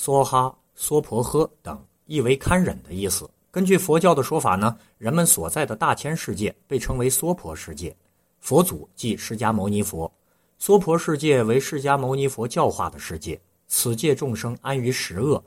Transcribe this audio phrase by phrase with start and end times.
[0.00, 3.28] 梭哈、娑婆诃等，意为堪忍的意思。
[3.50, 7.94] 根据佛教的说法呢，人们所在的大千世界被称为娑婆世界，
[8.38, 10.10] 佛祖即释迦牟尼佛。
[10.56, 15.42] 娑婆世界为释迦牟尼佛教化的世界，此界众生安于十恶，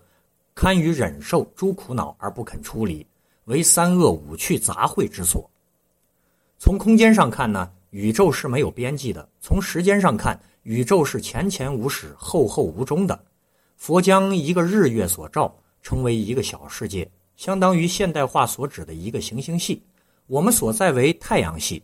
[0.54, 3.08] 堪于忍受诸苦恼而不肯出离，
[3.46, 5.50] 为三恶五趣杂秽之所。
[6.60, 13.18] 从空间上看呢，宇宙是没有边际的；从时间上看，宇宙是前前无始、后后无终的。
[13.82, 19.82] 佛将一个日月所照称为一个小世界，相当于现代化所指的一个行星系。
[20.28, 21.82] 我们所在为太阳系，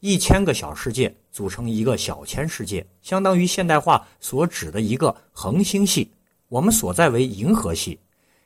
[0.00, 6.10] 一千个小世界组成一个小千世界，相当于现代化所指的一个恒星系。
[6.48, 8.00] 我们所在为银河系，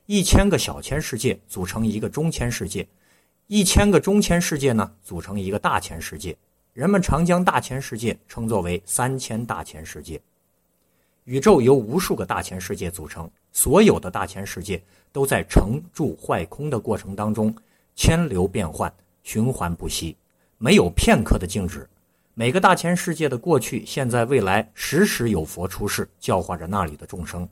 [0.04, 2.86] 一千个小千世界组成一个中千世界，
[3.46, 6.36] 一千个中千世界呢组成一个大千世界。
[6.74, 10.20] 人们常将大千世界称作为三千大千世界。
[11.24, 17.54] 宇宙由无数个大千世界组成，所有的大千世界都在成住坏空的过程当中
[17.94, 18.92] 千流变换，
[19.22, 20.16] 循环不息，
[20.58, 21.88] 没有片刻的静止。
[22.34, 27.48] 每个大千世界的过去、现在、未来，时时有佛出世，教化着那里的众生。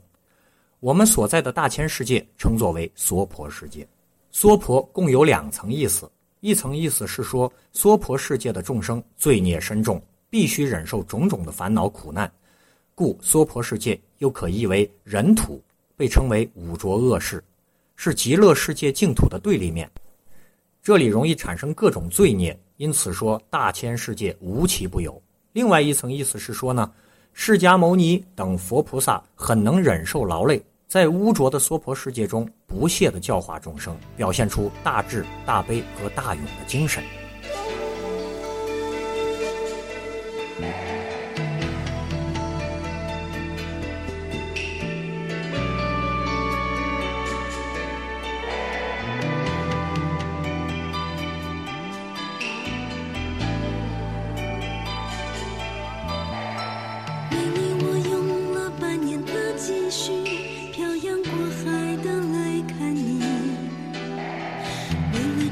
[0.81, 3.87] 我们所在的大千世界称作为娑婆世界。
[4.31, 6.11] 娑婆共有两层意思，
[6.41, 12.29] 一层意思是说，娑婆世界的众生罪孽深重，必须忍受种种的烦恼苦难。
[13.01, 15.59] 故娑婆世界又可译为人土，
[15.97, 17.43] 被称为五浊恶世，
[17.95, 19.89] 是极乐世界净土的对立面。
[20.83, 25.19] 这里容易产生各种罪孽，因此说大千世界无奇不有。
[25.51, 26.91] 另外一层意思是说呢，
[27.33, 37.03] 释迦牟尼等佛菩萨很能忍受劳累，在污浊的娑婆世界中不懈地教化众生，表现出大智、大悲和大勇的精神。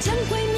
[0.00, 0.57] 将会面